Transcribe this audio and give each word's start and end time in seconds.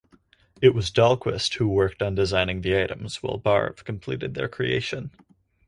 It 0.63 0.73
was 0.73 0.89
Dahlquist 0.89 1.53
who 1.57 1.67
worked 1.67 2.01
on 2.01 2.15
designing 2.15 2.61
the 2.61 2.75
items 2.85 3.21
while 3.21 3.37
Barve 3.39 3.83
completed 3.83 4.33
their 4.33 4.47
creation. 4.49 5.11